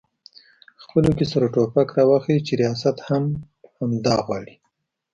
[0.83, 3.23] خپلو کې سره ټوپک راواخلي چې ریاست هم
[3.77, 4.53] همدا غواړي؟